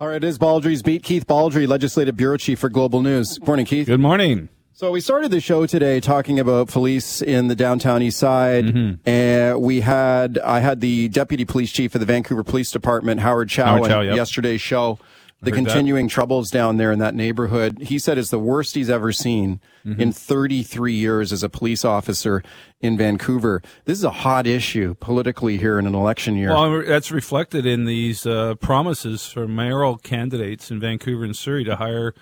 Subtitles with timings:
[0.00, 1.02] All right, it is Baldrey's beat.
[1.02, 3.36] Keith Baldrey, Legislative Bureau Chief for Global News.
[3.36, 3.88] Good morning, Keith.
[3.88, 4.48] Good morning.
[4.72, 8.66] So we started the show today talking about police in the downtown east side.
[8.66, 9.08] Mm-hmm.
[9.08, 13.48] And we had, I had the deputy police chief of the Vancouver Police Department, Howard
[13.48, 14.14] Chow, Howard Chow, yep.
[14.14, 15.00] yesterday's show.
[15.40, 15.64] The Heard that.
[15.66, 17.78] continuing troubles down there in that neighborhood.
[17.80, 20.00] He said it's the worst he's ever seen Mm-hmm.
[20.02, 22.42] in 33 years as a police officer
[22.80, 23.62] in Vancouver.
[23.86, 26.50] This is a hot issue politically here in an election year.
[26.50, 31.76] Well, that's reflected in these uh, promises for mayoral candidates in Vancouver and Surrey to
[31.76, 32.12] hire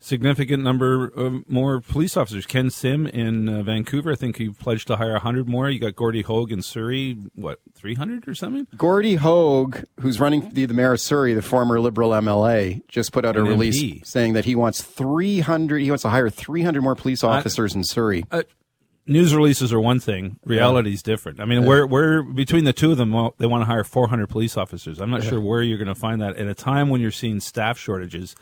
[0.00, 2.46] significant number of more police officers.
[2.46, 5.68] Ken Sim in uh, Vancouver, I think he pledged to hire 100 more.
[5.68, 8.66] You got Gordie Hogg in Surrey, what, 300 or something?
[8.76, 13.12] Gordie Hogg, who's running for the, the mayor of Surrey, the former Liberal MLA, just
[13.12, 14.06] put out a An release MP.
[14.06, 18.24] saying that he wants 300, he wants to hire 300 more police officers in Surrey.
[19.06, 20.38] News releases are one thing.
[20.44, 21.40] Reality is different.
[21.40, 23.12] I mean, we're, we're between the two of them.
[23.38, 25.00] They want to hire 400 police officers.
[25.00, 27.40] I'm not sure where you're going to find that at a time when you're seeing
[27.40, 28.36] staff shortages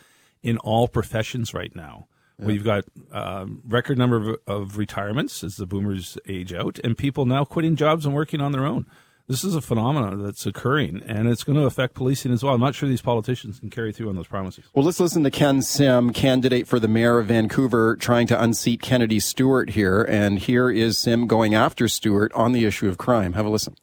[0.46, 2.06] in all professions right now.
[2.38, 7.24] We've got um, record number of, of retirements as the boomers age out, and people
[7.24, 8.84] now quitting jobs and working on their own.
[9.26, 12.54] This is a phenomenon that's occurring, and it's going to affect policing as well.
[12.54, 14.66] I'm not sure these politicians can carry through on those promises.
[14.74, 18.82] Well, let's listen to Ken Sim, candidate for the mayor of Vancouver, trying to unseat
[18.82, 20.02] Kennedy Stewart here.
[20.02, 23.32] And here is Sim going after Stewart on the issue of crime.
[23.32, 23.74] Have a listen.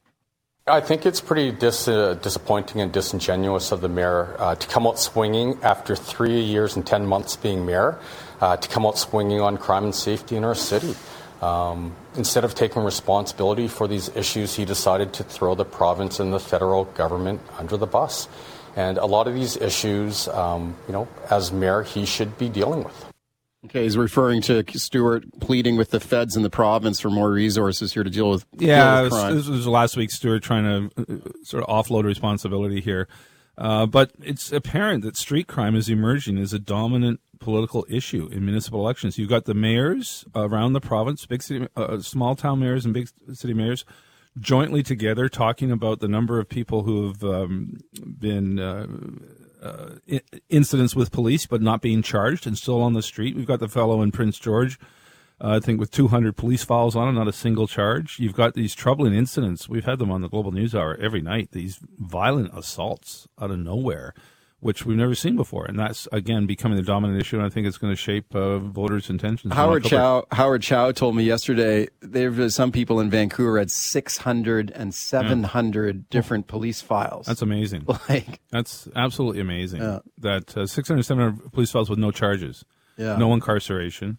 [0.65, 4.87] I think it's pretty dis- uh, disappointing and disingenuous of the mayor uh, to come
[4.87, 7.99] out swinging after three years and 10 months being mayor,
[8.39, 10.95] uh, to come out swinging on crime and safety in our city.
[11.41, 16.31] Um, instead of taking responsibility for these issues, he decided to throw the province and
[16.31, 18.29] the federal government under the bus.
[18.77, 22.85] And a lot of these issues, um, you know, as mayor, he should be dealing
[22.85, 23.12] with.
[23.65, 27.93] Okay, he's referring to Stewart pleading with the feds in the province for more resources
[27.93, 29.35] here to deal with, Yeah, deal with this, crime.
[29.37, 30.11] this was last week.
[30.11, 33.07] Stewart trying to uh, sort of offload responsibility here,
[33.57, 38.45] uh, but it's apparent that street crime is emerging as a dominant political issue in
[38.45, 39.17] municipal elections.
[39.17, 43.07] You've got the mayors around the province, big city, uh, small town mayors, and big
[43.33, 43.85] city mayors.
[44.39, 47.77] Jointly together, talking about the number of people who have um,
[48.19, 48.87] been uh,
[49.63, 50.19] uh,
[50.49, 53.35] incidents with police, but not being charged and still on the street.
[53.35, 54.77] We've got the fellow in Prince George
[55.43, 58.17] uh, I think with 200 police files on him, not a single charge.
[58.17, 59.67] You've got these troubling incidents.
[59.67, 61.49] We've had them on the Global News Hour every night.
[61.51, 64.13] These violent assaults out of nowhere,
[64.63, 67.35] which we've never seen before, and that's again becoming the dominant issue.
[67.37, 69.53] And I think it's going to shape uh, voters' intentions.
[69.53, 74.71] Howard Chow, Howard Chow told me yesterday there was some people in Vancouver had 600
[74.71, 77.25] and 700 different police files.
[77.25, 77.85] That's amazing.
[78.09, 79.81] like, That's absolutely amazing.
[79.81, 79.99] Yeah.
[80.19, 82.63] That uh, 600, 700 police files with no charges,
[82.97, 83.17] Yeah.
[83.17, 84.17] no incarceration.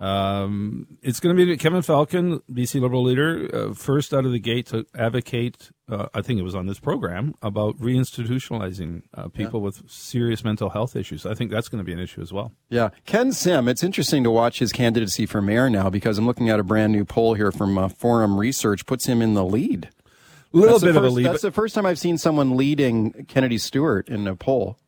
[0.00, 4.38] Um, it's going to be Kevin Falcon, BC Liberal leader, uh, first out of the
[4.38, 5.70] gate to advocate.
[5.90, 10.70] Uh, I think it was on this program about reinstitutionalizing uh, people with serious mental
[10.70, 11.26] health issues.
[11.26, 12.52] I think that's going to be an issue as well.
[12.68, 12.90] yeah.
[13.06, 16.60] Ken Sim, it's interesting to watch his candidacy for mayor now because I'm looking at
[16.60, 19.88] a brand new poll here from uh, Forum Research, puts him in the lead.
[20.52, 21.26] A little That's bit of a first- lead.
[21.26, 24.78] That's the first time I've seen someone leading Kennedy Stewart in a poll.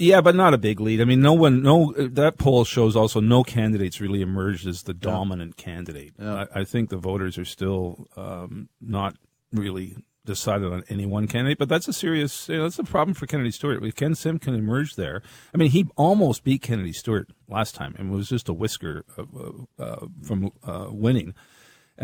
[0.00, 1.02] Yeah, but not a big lead.
[1.02, 4.94] I mean, no one, no, that poll shows also no candidates really emerged as the
[4.94, 6.14] dominant candidate.
[6.18, 9.16] I, I think the voters are still um, not
[9.52, 13.12] really decided on any one candidate, but that's a serious, you know, that's a problem
[13.12, 13.84] for Kennedy Stewart.
[13.84, 15.20] If Ken Sim can emerge there,
[15.54, 19.04] I mean, he almost beat Kennedy Stewart last time and it was just a whisker
[19.18, 21.34] uh, uh, from uh, winning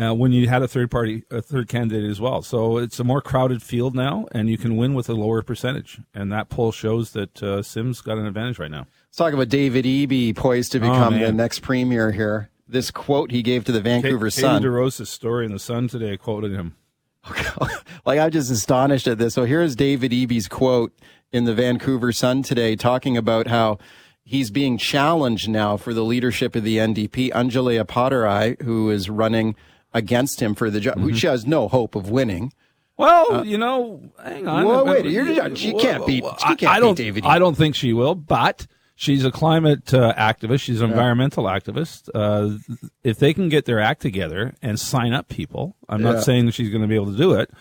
[0.01, 2.41] uh, when you had a third party, a third candidate as well.
[2.41, 5.99] So it's a more crowded field now, and you can win with a lower percentage.
[6.13, 8.85] And that poll shows that uh, Sim's got an advantage right now.
[9.07, 11.37] Let's talk about David Eby poised to become the Oh, man.
[11.37, 12.49] next premier here.
[12.67, 14.61] This quote he gave to the Vancouver Katie Sun.
[14.61, 16.75] DeRosa's story in the Sun today quoted him.
[18.05, 19.33] like I'm just astonished at this.
[19.33, 20.93] So here's David Eby's quote
[21.31, 23.79] in the Vancouver Sun today, talking about how
[24.23, 27.31] he's being challenged now for the leadership of the NDP.
[27.31, 29.55] Anjali Appadurai, who is running
[29.97, 31.05] against him for the job, Mm-hmm.
[31.07, 32.53] which has no hope of winning.
[32.97, 34.65] Well, you know, hang on.
[34.65, 37.55] Well, wait, you're- she can't beat- she I- can't I beat don't, David I don't
[37.55, 38.65] think she will, but
[38.95, 40.61] she's a climate uh, activist.
[40.61, 42.09] She's an environmental activist.
[42.15, 42.57] Uh,
[43.03, 46.13] if they can get their act together and sign up people, I'm Yeah.
[46.13, 47.51] not saying that she's going to be able to do it,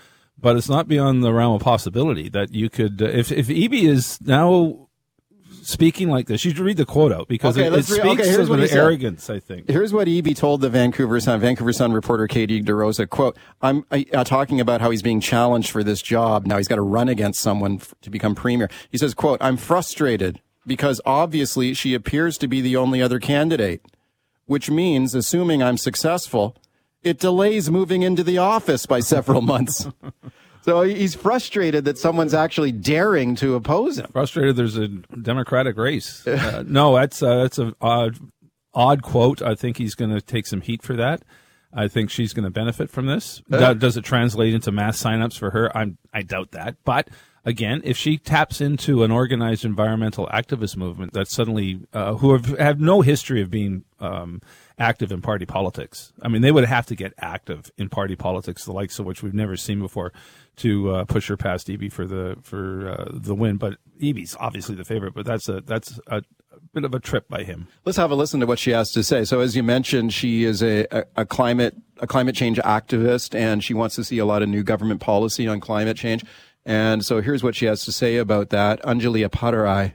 [0.40, 3.02] but it's not beyond the realm of possibility that you could.
[3.02, 4.85] Uh, if if Eby is now
[5.66, 8.28] speaking like this, you should read the quote out because Okay, it, it speaks okay,
[8.28, 8.78] here's of what he said.
[8.78, 9.28] arrogance.
[9.28, 9.68] I think.
[9.68, 11.40] Here's what Eby told the Vancouver Sun.
[11.40, 15.82] Vancouver Sun reporter Katie DeRosa, quote, I'm uh, talking about how he's being challenged for
[15.82, 16.46] this job.
[16.46, 18.70] Now he's got to run against someone f- to become premier.
[18.90, 23.82] He says, quote, I'm frustrated because obviously she appears to be the only other candidate,
[24.46, 26.56] which means, assuming I'm successful,
[27.02, 29.86] it delays moving into the office by several months.
[30.66, 34.08] So he's frustrated that someone's actually daring to oppose him.
[34.12, 36.26] Frustrated there's a Democratic race.
[36.26, 38.18] Uh, no, that's uh, that's an odd,
[38.74, 39.40] odd quote.
[39.40, 41.22] I think he's going to take some heat for that.
[41.72, 43.42] I think she's going to benefit from this.
[43.50, 43.74] Uh.
[43.74, 45.74] Does it translate into mass signups for her?
[45.76, 46.78] I'm, I doubt that.
[46.84, 47.10] But
[47.44, 52.58] again, if she taps into an organized environmental activist movement that suddenly, uh, who have,
[52.58, 54.40] have no history of being um,
[54.78, 58.64] active in party politics, I mean, they would have to get active in party politics,
[58.64, 60.12] the likes of which we've never seen before,
[60.56, 63.56] to uh, push her past Eby for the for uh, the win.
[63.56, 66.22] But Eby's obviously the favorite, but that's a that's a,
[66.72, 67.68] bit of a trip by him.
[67.84, 69.24] Let's have a listen to what she has to say.
[69.24, 73.64] So, as you mentioned, she is a, a, a climate a climate change activist, and
[73.64, 76.24] she wants to see a lot of new government policy on climate change.
[76.64, 78.82] And so, here's what she has to say about that.
[78.82, 79.94] Anjali Appadurai.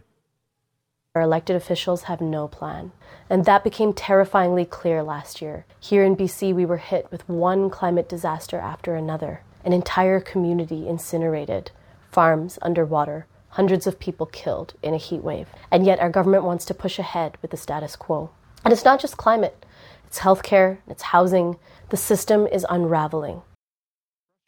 [1.14, 2.94] Our elected officials have no plan.
[3.30, 5.66] And that became terrifyingly clear last year.
[5.78, 9.42] Here in BC, we were hit with one climate disaster after another.
[9.66, 11.72] An entire community incinerated,
[12.10, 15.50] farms underwater, hundreds of people killed in a heat wave.
[15.70, 18.30] And yet our government wants to push ahead with the status quo.
[18.64, 19.66] And it's not just climate,
[20.08, 21.60] it's healthcare, it's housing.
[21.90, 23.42] The system is unraveling.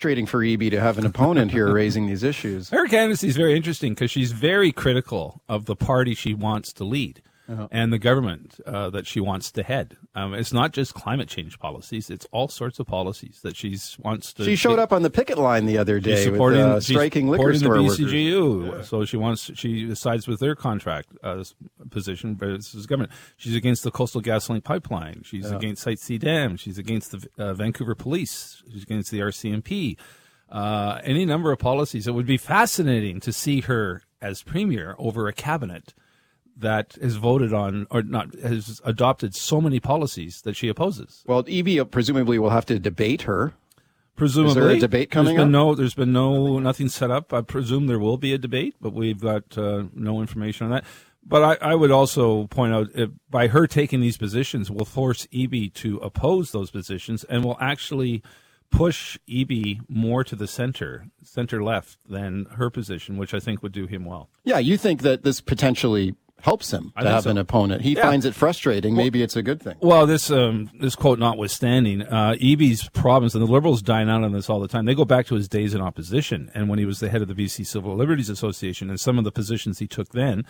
[0.04, 2.72] Frustrating for Eby to have an opponent here raising these issues.
[2.72, 6.84] Her candidacy is very interesting because she's very critical of the party she wants to
[6.84, 7.22] lead.
[7.48, 9.98] And the government uh, that she wants to head.
[10.16, 14.32] Um, it's not just climate change policies; it's all sorts of policies that she wants
[14.34, 14.46] to.
[14.46, 16.80] She showed get- up on the picket line the other day She's with supporting, uh,
[16.80, 18.00] striking liquor supporting store the workers.
[18.00, 18.86] BCGEU.
[18.86, 21.44] So she wants she sides with their contract uh,
[21.90, 23.12] position, versus government.
[23.36, 25.24] She's against the Coastal GasLink pipeline.
[25.26, 26.56] She's against Site C Dam.
[26.56, 28.64] She's against the uh, Vancouver Police.
[28.72, 29.98] She's against the RCMP.
[30.50, 32.08] Uh, any number of policies.
[32.08, 35.94] It would be fascinating to see her as premier over a cabinet
[36.58, 41.24] that has voted on or not has adopted so many policies that she opposes.
[41.26, 43.54] Well, Eby presumably will have to debate her.
[44.16, 45.52] Presumably, debate coming there's?
[45.52, 47.34] No, there's been no nothing set up.
[47.34, 50.86] I presume there will be a debate, but we've got uh, no information on that.
[51.26, 55.26] But I, I would also point out, if, by her taking these positions, will force
[55.34, 58.22] Eby to oppose those positions and will actually
[58.70, 63.72] push Eby more to the center, center left, than her position, which I think would
[63.72, 64.30] do him well.
[64.44, 67.30] Yeah, you think that this potentially helps him to have so.
[67.30, 67.82] an opponent.
[67.84, 68.02] He Yeah.
[68.02, 68.96] finds it frustrating.
[68.96, 69.76] Maybe it's a good thing.
[69.80, 74.34] Well, this um, this quote notwithstanding, uh, Eby's problems, and the Liberals dine out on
[74.34, 74.84] this all the time.
[74.84, 77.30] They go back to his days in opposition, and when he was the head of
[77.30, 80.44] the BC Civil Liberties Association, and some of the positions he took then,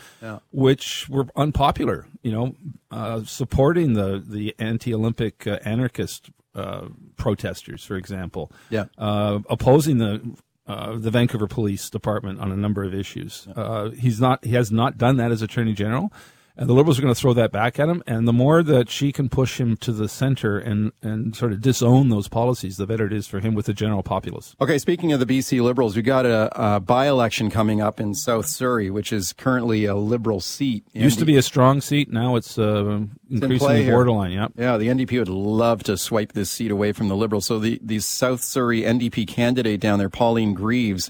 [0.52, 2.08] which were unpopular.
[2.24, 2.56] You know,
[2.90, 6.88] uh, supporting the the anti-Olympic uh, anarchist uh,
[7.18, 8.52] protesters, for example.
[8.72, 8.86] Yeah.
[8.98, 10.22] Uh, opposing the.
[10.66, 13.48] Uh, the Vancouver Police Department on a number of issues.
[13.54, 14.46] Uh, he's not.
[14.46, 16.10] He has not done that as Attorney General,
[16.56, 18.04] and the Liberals are going to throw that back at him.
[18.06, 21.62] And the more that she can push him to the center and and sort of
[21.62, 24.56] disown those policies, the better it is for him with the general populace.
[24.62, 28.46] Okay, speaking of the BC Liberals, we got a, a by-election coming up in South
[28.46, 30.86] Surrey, which is currently a Liberal seat.
[30.94, 32.12] Used to be a strong seat.
[32.12, 33.94] Now it's uh, increasingly here.
[33.94, 34.32] borderline.
[34.32, 34.52] Yep.
[34.56, 37.48] Yeah, the NDP would love to swipe this seat away from the Liberals.
[37.48, 41.10] So the, the South Surrey NDP candidate down there, Pauline Greaves,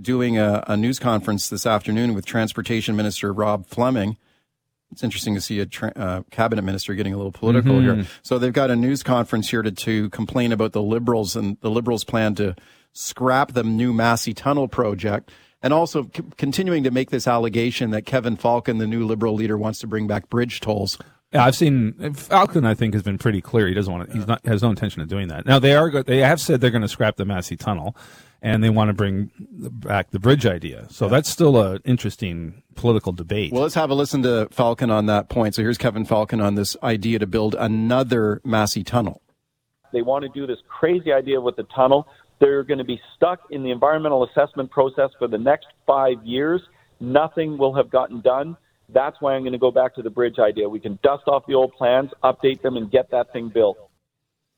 [0.00, 4.16] doing a, a news conference this afternoon with Transportation Minister Rob Fleming.
[4.92, 8.06] It's interesting to see a tra- uh, cabinet minister getting a little political here.
[8.22, 11.70] So they've got a news conference here to, to complain about the Liberals and the
[11.70, 12.54] Liberals' plan to
[12.92, 15.32] scrap the new Massey Tunnel project.
[15.62, 19.56] And also c- continuing to make this allegation that Kevin Falcon, the new Liberal leader,
[19.56, 20.98] wants to bring back bridge tolls.
[21.32, 22.64] Yeah, I've seen Falcon.
[22.64, 23.66] I think has been pretty clear.
[23.66, 24.14] He doesn't want to.
[24.16, 25.46] He's not has no intention of doing that.
[25.46, 26.02] Now they are.
[26.02, 27.96] They have said they're going to scrap the Massey Tunnel,
[28.40, 30.86] and they want to bring back the bridge idea.
[30.90, 33.52] So that's still a interesting political debate.
[33.52, 35.54] Well, let's have a listen to Falcon on that point.
[35.54, 39.22] So here's Kevin Falcon on this idea to build another Massey tunnel.
[39.92, 42.06] They want to do this crazy idea with the tunnel.
[42.40, 46.60] They're going to be stuck in the environmental assessment process for the next five years.
[47.00, 48.56] Nothing will have gotten done.
[48.88, 50.68] That's why I'm going to go back to the bridge idea.
[50.68, 53.78] We can dust off the old plans, update them, and get that thing built.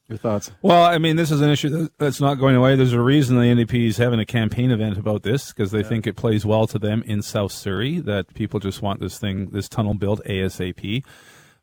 [0.09, 0.53] Your thoughts?
[0.63, 2.77] Well, I mean, this is an issue that's not going away.
[2.77, 6.07] There's a reason the NDP is having a campaign event about this because they think
[6.07, 9.69] it plays well to them in South Surrey that people just want this thing, this
[9.69, 11.03] tunnel built ASAP.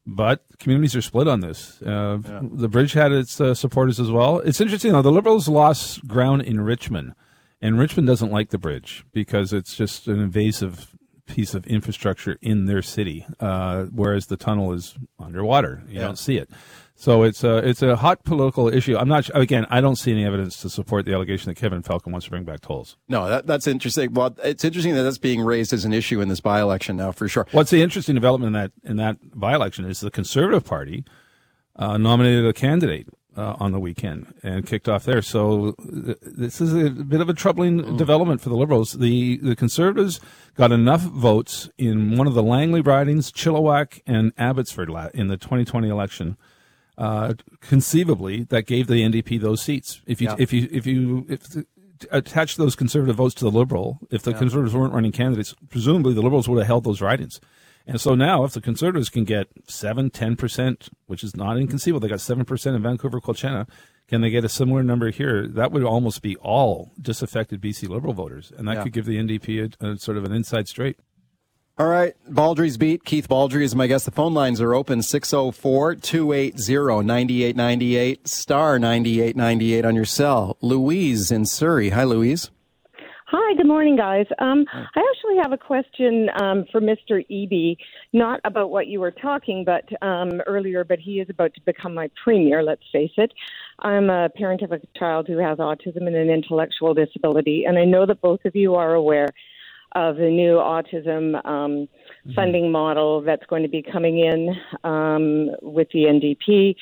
[0.05, 1.81] But communities are split on this.
[1.81, 4.39] Uh, The bridge had its uh, supporters as well.
[4.39, 5.01] It's interesting though.
[5.01, 7.13] The Liberals lost ground in Richmond,
[7.61, 10.89] and Richmond doesn't like the bridge because it's just an invasive
[11.25, 15.81] piece of infrastructure in their city, uh, whereas the tunnel is underwater.
[15.87, 16.49] You don't see it.
[17.03, 18.95] So it's a it's a hot political issue.
[18.95, 19.67] I'm not again.
[19.69, 22.45] I don't see any evidence to support the allegation that Kevin Falcon wants to bring
[22.45, 22.95] back tolls.
[23.09, 24.13] No, that, that's interesting.
[24.13, 27.27] Well, it's interesting that that's being raised as an issue in this by-election now, for
[27.27, 27.45] sure.
[27.51, 31.03] What's the interesting development in that in that by election is the Conservative Party
[31.75, 35.21] uh, nominated a candidate uh, on the weekend and kicked off there.
[35.21, 38.93] So th- this is a bit of a troubling development for the Liberals.
[38.93, 40.21] The the Conservatives
[40.55, 45.89] got enough votes in one of the Langley ridings, Chilliwack and Abbotsford in the 2020
[45.89, 46.37] election.
[46.97, 50.01] Uh, conceivably, that gave the NDP those seats.
[50.05, 50.35] If you Yeah.
[50.37, 51.65] if you if you if the,
[52.11, 56.21] attach those conservative votes to the Liberal, if the Conservatives weren't running candidates, presumably the
[56.21, 57.39] Liberals would have held those ridings.
[57.87, 62.07] And so now, if the Conservatives can get 7, 10%, which is not inconceivable, they
[62.09, 63.67] got 7% in Vancouver, Quilchena,
[64.07, 65.47] can they get a similar number here?
[65.47, 68.51] That would almost be all disaffected BC Liberal voters.
[68.57, 68.83] And that Yeah.
[68.83, 70.97] could give the NDP a, a sort of an inside straight.
[71.75, 73.03] All right, Baldrey's beat.
[73.03, 74.05] Keith Baldrey is my guest.
[74.05, 80.55] The phone lines are open 604 280 9898 star 9898 on your cell.
[80.61, 81.89] Louise in Surrey.
[81.89, 82.51] Hi, Louise.
[83.25, 84.27] Hi, good morning, guys.
[84.37, 87.25] Um, I actually have a question um, for Mr.
[87.31, 87.75] Eby,
[88.13, 91.95] not about what you were talking but um, earlier, but he is about to become
[91.95, 92.61] my premier.
[92.61, 93.33] Let's face it.
[93.79, 97.85] I'm a parent of a child who has autism and an intellectual disability, and I
[97.85, 99.29] know that both of you are aware
[99.95, 101.87] of the new autism um,
[102.35, 106.75] funding model that's going to be coming in um, with the NDP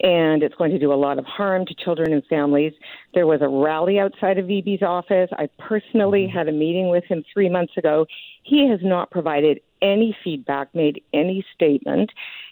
[0.00, 2.72] and it's going to do a lot of harm to children and families.
[3.14, 5.30] There was a rally outside of Eby's office.
[5.32, 8.06] I personally had a meeting with him three months ago.
[8.42, 12.10] He has not provided any feedback, made any statement,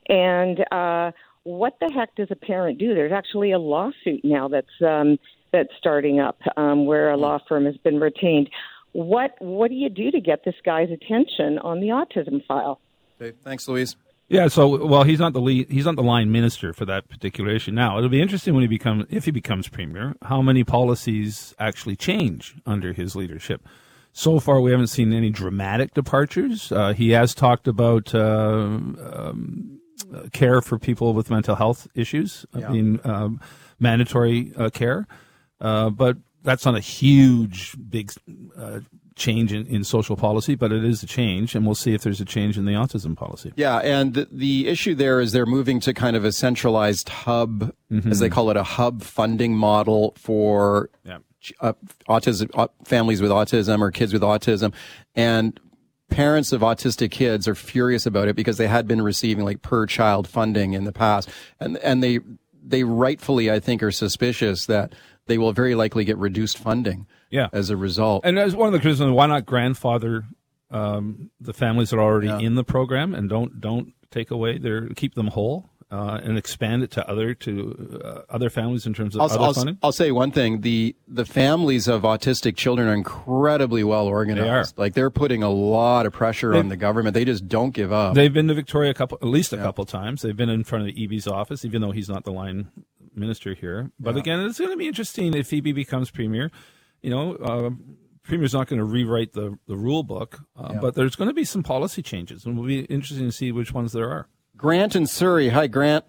[0.08, 1.12] and uh,
[1.44, 2.94] what the heck does a parent do?
[2.94, 5.18] There's actually a lawsuit now that's um,
[5.52, 8.48] that's starting up um, where a law firm has been retained.
[8.92, 12.80] What what do you do to get this guy's attention on the autism file?
[13.20, 13.96] Okay, thanks, Louise.
[14.28, 17.50] Yeah, so well, he's not the lead, he's not the line minister for that particular
[17.50, 17.70] issue.
[17.70, 21.96] Now, it'll be interesting when he becomes if he becomes premier, how many policies actually
[21.96, 23.66] change under his leadership.
[24.14, 26.70] So far, we haven't seen any dramatic departures.
[26.70, 29.80] Uh, he has talked about uh, um,
[30.14, 33.40] uh, care for people with mental health issues, I mean, um,
[33.80, 35.06] mandatory uh, care,
[35.60, 38.12] uh, but that's not a huge, big
[38.56, 38.80] uh,
[39.14, 42.20] change in, in social policy, but it is a change, and we'll see if there's
[42.20, 43.52] a change in the autism policy.
[43.56, 47.74] Yeah, and the, the issue there is they're moving to kind of a centralized hub,
[48.08, 51.18] as they call it, a hub funding model for Yeah.
[51.60, 51.74] uh,
[52.08, 54.72] autism uh, families with autism or kids with autism,
[55.14, 55.60] and
[56.08, 59.86] parents of autistic kids are furious about it because they had been receiving like per
[59.86, 61.28] child funding in the past,
[61.60, 62.18] and and they
[62.64, 64.94] they rightfully I think are suspicious that
[65.26, 67.06] they will very likely get reduced funding.
[67.30, 67.48] Yeah.
[67.52, 68.26] as a result.
[68.26, 70.24] And as one of the criticisms, why not grandfather
[70.70, 72.38] um, the families that are already Yeah.
[72.40, 76.82] in the program and don't don't take away their keep them whole uh, and expand
[76.82, 79.78] it to other to uh, other families in terms of I'll, other I'll, funding.
[79.82, 84.78] I'll say one thing: the the families of autistic children are incredibly well organized.
[84.78, 87.12] Like they're putting a lot of pressure on the government.
[87.14, 88.14] They just don't give up.
[88.14, 90.22] They've been to Victoria a couple, at least a couple times.
[90.22, 92.68] They've been in front of the Eby's office, even though he's not the line
[93.14, 93.90] minister here.
[93.98, 96.50] But again, it's going to be interesting if Eby becomes premier.
[97.02, 97.70] You know, uh,
[98.22, 101.44] premier's not going to rewrite the the rule book, uh, but there's going to be
[101.44, 104.28] some policy changes, and it'll be interesting to see which ones there are.
[104.56, 105.48] Grant in Surrey.
[105.48, 106.04] Hi, Grant.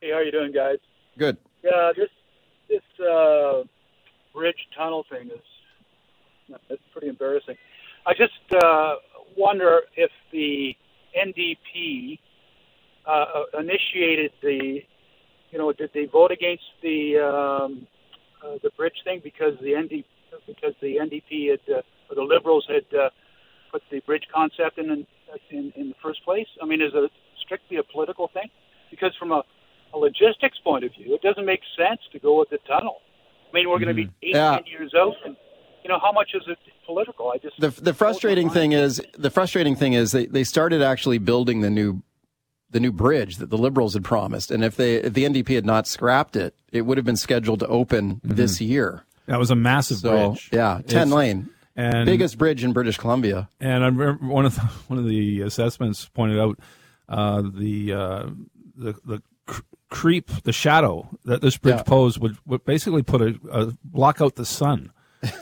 [0.00, 0.78] Hey, how are you doing, guys?
[1.18, 1.36] Good.
[1.62, 2.08] Yeah, this
[2.68, 3.62] this uh,
[4.34, 7.56] bridge tunnel thing is it's pretty embarrassing.
[8.06, 8.96] I just uh,
[9.36, 10.74] wonder if the
[11.16, 12.18] NDP
[13.06, 13.24] uh,
[13.58, 14.80] initiated the,
[15.52, 17.86] you know, did they vote against the um,
[18.42, 20.04] uh, the bridge thing because the ND
[20.46, 23.10] because the NDP had uh, or the Liberals had uh,
[23.70, 25.06] put the bridge concept in,
[25.50, 26.46] in in the first place?
[26.62, 27.10] I mean, is it
[27.44, 28.48] strictly a political thing?
[28.90, 29.42] Because from a
[29.94, 32.96] a logistics point of view, it doesn't make sense to go with the tunnel.
[33.50, 34.58] I mean, we're going to be 18 Yeah.
[34.64, 35.36] years out, and
[35.84, 36.56] you know how much is it
[36.86, 37.30] political?
[37.30, 41.18] I just The the frustrating thing is the frustrating thing is they, they started actually
[41.18, 42.02] building the new
[42.72, 45.64] the new bridge that the liberals had promised, and if they if the NDP had
[45.66, 49.04] not scrapped it, it would have been scheduled to open this year.
[49.26, 50.50] That was a massive So bridge.
[50.52, 53.48] yeah, ten It's- lane, and biggest bridge in British Columbia.
[53.60, 56.58] And I remember one of the, one of the assessments pointed out
[57.08, 58.26] uh, the uh,
[58.76, 59.60] the the cr-
[59.90, 61.82] creep, the shadow that this bridge Yeah.
[61.82, 64.90] posed would, would basically put a, a block out the sun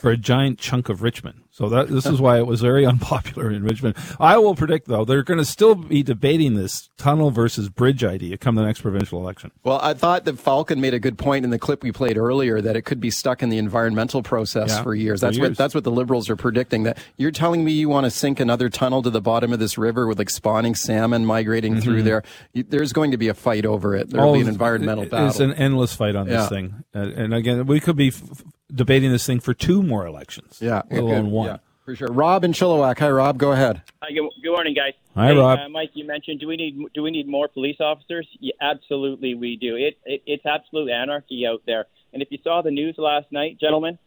[0.00, 1.42] for a giant chunk of Richmond.
[1.52, 3.96] So that this is why it was very unpopular in Richmond.
[4.18, 8.38] I will predict though they're going to still be debating this tunnel versus bridge idea
[8.38, 9.50] come the next provincial election.
[9.64, 12.60] Well, I thought that Falcon made a good point in the clip we played earlier
[12.60, 15.20] that it could be stuck in the environmental process Yeah, for years.
[15.20, 15.50] for That's years.
[15.50, 16.84] what that's what the liberals are predicting.
[16.84, 19.76] That you're telling me you want to sink another tunnel to the bottom of this
[19.76, 22.04] river with like spawning salmon migrating through mm-hmm.
[22.06, 22.22] there.
[22.52, 24.10] You, there's going to be a fight over it.
[24.10, 25.28] There'll oh, be an Oh, environmental battle.
[25.28, 26.40] It's an endless fight on Yeah.
[26.40, 28.42] this thing, and, again, we could be f-
[28.74, 30.58] debating this thing for two more elections.
[30.60, 31.46] yeah, let alone one.
[31.48, 31.56] Yeah.
[31.84, 32.08] For sure.
[32.08, 32.98] Rob in Chilliwack.
[32.98, 33.38] Hi, Rob.
[33.38, 33.82] Go ahead.
[34.02, 34.92] Hi, good, good morning, guys.
[35.14, 35.58] Hi, Hey, Rob.
[35.58, 38.28] Uh, Mike, you mentioned do we need do we need more police officers?
[38.38, 39.74] Yeah, absolutely, we do.
[39.76, 41.86] It, it it's absolute anarchy out there.
[42.12, 43.98] And if you saw the news last night, gentlemen,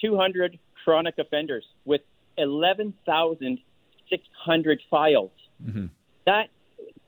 [0.00, 2.02] 200 chronic offenders with
[2.36, 5.30] 11,600 files.
[5.64, 5.86] Mm-hmm.
[6.26, 6.48] That,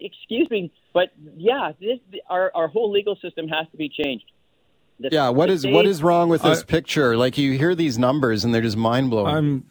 [0.01, 1.99] excuse me, but yeah, this
[2.29, 4.25] our our whole legal system has to be changed.
[4.99, 7.17] The- Yeah, what the is state- is wrong with this I- picture?
[7.17, 9.35] Like you hear these numbers and they're just mind blowing.
[9.35, 9.65] I'm.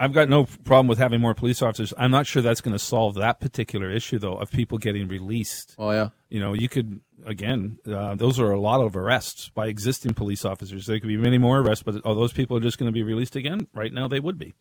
[0.00, 1.92] I've got no problem with having more police officers.
[1.98, 5.74] I'm not sure that's going to solve that particular issue, though, of people getting released.
[5.76, 6.10] Oh yeah.
[6.28, 7.78] You know, you could again.
[7.84, 10.86] Uh, those are a lot of arrests by existing police officers.
[10.86, 13.02] There could be many more arrests, but are those people are just going to be
[13.02, 13.66] released again?
[13.74, 14.54] Right now, they would be.